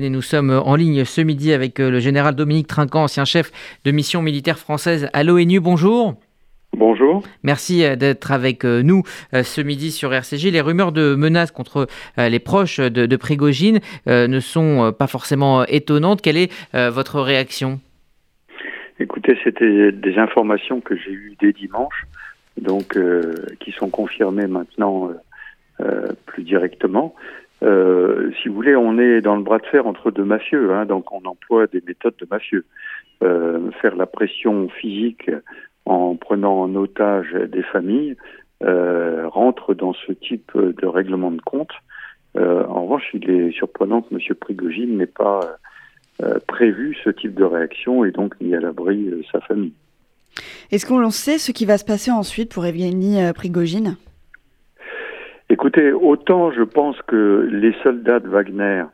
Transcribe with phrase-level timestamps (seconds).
[0.00, 3.50] Et nous sommes en ligne ce midi avec euh, le général Dominique Trinquant, ancien chef
[3.84, 5.58] de mission militaire française à l'ONU.
[5.58, 6.14] Bonjour.
[6.72, 7.24] Bonjour.
[7.42, 10.52] Merci euh, d'être avec euh, nous ce midi sur RCJ.
[10.52, 16.22] Les rumeurs de menaces contre les proches de, de Prigogine ne sont pas forcément étonnantes.
[16.22, 17.80] Quelle est votre réaction?
[19.00, 22.06] Écoutez, c'était des informations que j'ai eues dès dimanche,
[22.60, 22.96] donc
[23.58, 25.10] qui sont confirmées maintenant
[26.26, 27.16] plus directement.
[27.62, 30.86] Euh, si vous voulez, on est dans le bras de fer entre deux mafieux, hein,
[30.86, 32.64] donc on emploie des méthodes de mafieux.
[33.22, 35.30] Euh, faire la pression physique
[35.84, 38.16] en prenant en otage des familles
[38.62, 41.72] euh, rentre dans ce type de règlement de compte.
[42.36, 44.20] En revanche, il est surprenant que M.
[44.36, 45.40] Prigogine n'ait pas
[46.46, 49.72] prévu ce type de réaction et donc mis à l'abri sa famille.
[50.70, 53.96] Est-ce qu'on sait ce qui va se passer ensuite pour Evgeny Prigogine?
[55.60, 58.84] Écoutez, autant je pense que les soldats de Wagner,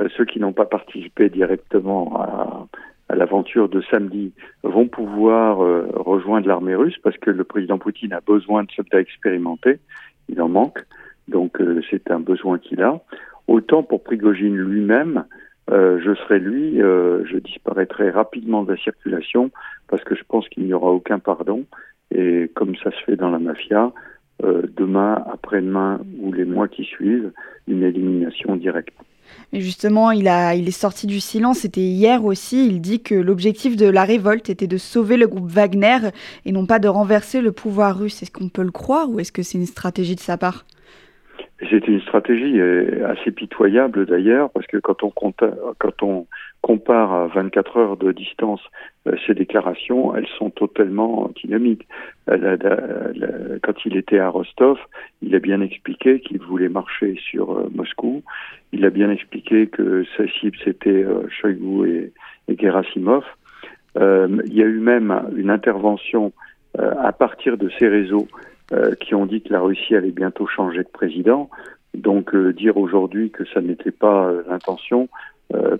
[0.00, 4.32] euh, ceux qui n'ont pas participé directement à, l'aventure de samedi,
[4.62, 9.00] vont pouvoir euh, rejoindre l'armée russe parce que le président Poutine a besoin de soldats
[9.00, 9.80] expérimentés,
[10.30, 10.78] il en manque,
[11.28, 13.02] donc euh, c'est un besoin qu'il a.
[13.46, 15.24] Autant pour Prigogine lui-même,
[15.68, 19.50] je serai lui, je disparaîtrai rapidement de la circulation
[19.88, 21.66] parce que je pense qu'il n'y aura aucun pardon.
[22.10, 23.92] Et comme ça se fait dans la mafia,
[24.42, 27.32] euh, demain, après-demain ou les mois qui suivent,
[27.68, 28.94] une élimination directe.
[29.52, 33.14] Mais justement, il, a, il est sorti du silence, c'était hier aussi, il dit que
[33.14, 35.98] l'objectif de la révolte était de sauver le groupe Wagner
[36.44, 38.22] et non pas de renverser le pouvoir russe.
[38.22, 40.64] Est-ce qu'on peut le croire ou est-ce que c'est une stratégie de sa part?
[41.70, 46.26] C'est une stratégie euh, assez pitoyable d'ailleurs, parce que quand on,
[46.62, 48.60] compare à 24 heures de distance
[49.06, 51.86] euh, ces déclarations, elles sont totalement antinomiques.
[52.26, 54.78] Quand il était à Rostov,
[55.20, 58.22] il a bien expliqué qu'il voulait marcher sur euh, Moscou.
[58.72, 62.12] Il a bien expliqué que sa cible c'était Shoigu et,
[62.48, 63.24] et Gerasimov.
[63.96, 66.32] il y a eu même une intervention
[66.76, 68.53] à partir de ces réseaux euh,
[69.00, 71.50] qui ont dit que la Russie allait bientôt changer de président.
[71.94, 75.08] Donc euh, dire aujourd'hui que ça n'était pas euh, l'intention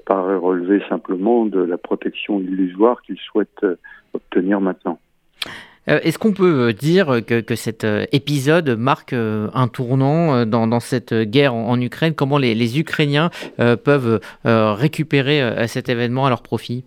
[0.06, 3.66] paraît relever simplement de la protection illusoire qu'ils souhaitent
[4.12, 5.00] obtenir maintenant.
[5.86, 11.54] Est-ce qu'on peut dire que, que cet épisode marque un tournant dans, dans cette guerre
[11.54, 12.14] en, Ukraine?
[12.14, 16.84] Comment les Ukrainiens peuvent récupérer cet événement à leur profit?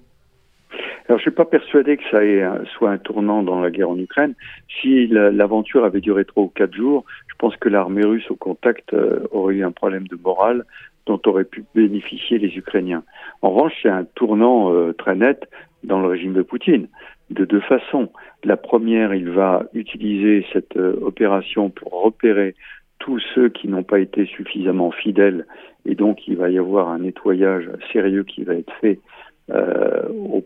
[1.08, 2.44] Alors, je suis pas persuadé que ça ait
[2.76, 4.36] soit un tournant dans la guerre en Ukraine.
[4.82, 8.94] Si l'aventure avait duré trois ou quatre jours, je pense que l'armée russe au contact
[8.94, 10.66] euh, aurait eu un problème de morale
[11.06, 13.04] dont auraient pu bénéficier les Ukrainiens.
[13.42, 15.50] En revanche, c'est un tournant euh, très net
[15.84, 16.90] dans le régime de Poutine,
[17.30, 18.10] de deux façons.
[18.44, 22.54] La première, il va utiliser cette euh, opération pour repérer
[23.00, 25.46] tous ceux qui n'ont pas été suffisamment fidèles,
[25.86, 29.00] et donc il va y avoir un nettoyage sérieux qui va être fait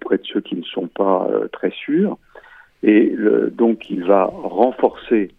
[0.02, 2.18] auprès de ceux qui ne sont pas euh, très sûrs.
[2.84, 3.16] Et
[3.52, 5.30] donc, il va renforcer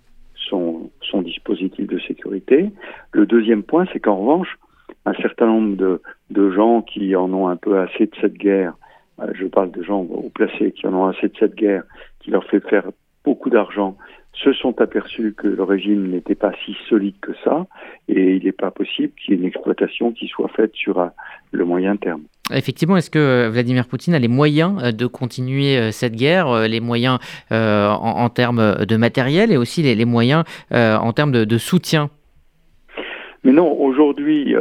[0.49, 0.91] son,
[1.23, 2.71] dispositif de sécurité.
[3.13, 4.59] Le deuxième point, c'est qu'en revanche,
[5.07, 6.01] un certain nombre de,
[6.31, 8.75] de gens qui en ont un peu assez de cette guerre,
[9.21, 11.85] euh, je parle de gens haut placés qui en ont assez de cette guerre,
[12.21, 12.91] qui leur fait faire
[13.25, 13.97] beaucoup d'argent,
[14.35, 17.67] se sont aperçus que le régime n'était pas si solide que ça,
[18.09, 21.11] et il n'est pas possible qu'il y ait une exploitation qui soit faite sur
[21.53, 22.23] le moyen terme.
[22.53, 26.69] Effectivement, est-ce que euh, Vladimir Poutine a les moyens euh, de continuer euh, cette guerre,
[26.69, 27.19] les moyens
[27.51, 32.11] en, termes de matériel et aussi les, moyens en termes de, soutien?
[33.45, 34.55] Mais non, aujourd'hui,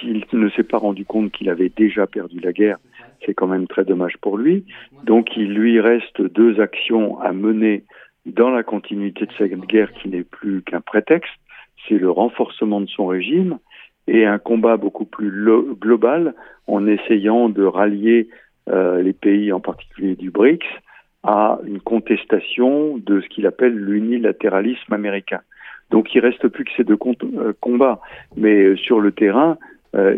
[0.00, 2.78] s'il ne s'est pas rendu compte qu'il avait déjà perdu la guerre,
[3.24, 4.64] c'est quand même très dommage pour lui.
[5.04, 7.84] Donc il lui reste deux actions à mener
[8.26, 11.32] dans la continuité de cette guerre qui n'est plus qu'un prétexte.
[11.88, 13.58] C'est le renforcement de son régime
[14.08, 15.30] et un combat beaucoup plus
[15.80, 16.34] global
[16.66, 18.28] en essayant de rallier
[18.68, 20.66] euh, les pays, en particulier du BRICS,
[21.22, 25.40] à une contestation de ce qu'il appelle l'unilatéralisme américain.
[25.90, 26.98] Donc il reste plus que ces deux
[27.36, 28.00] euh, combats,
[28.36, 29.58] mais euh, sur le terrain,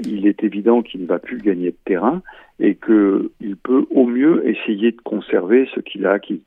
[0.04, 2.20] il est évident qu'il ne va plus gagner de terrain
[2.58, 6.43] et qu'il peut au mieux essayer de conserver ce qu'il a acquis.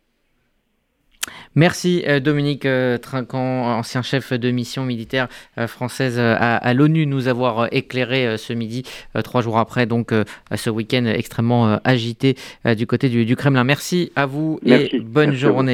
[1.53, 5.27] Merci euh, Dominique euh, Trinquant, ancien chef de mission militaire
[5.59, 8.83] euh, française à, l'ONU, nous avoir éclairé ce midi,
[9.23, 10.13] trois jours après donc
[10.55, 12.35] ce week-end extrêmement agité
[12.77, 13.63] du côté du, Kremlin.
[13.63, 15.69] Merci à vous et bonne journée.